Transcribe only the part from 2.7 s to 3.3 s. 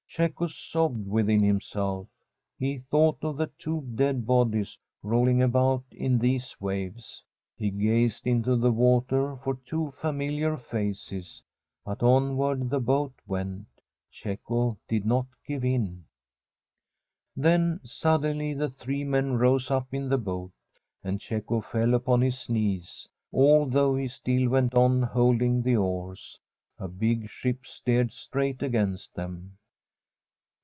thought